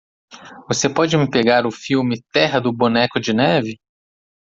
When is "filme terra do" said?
1.71-2.73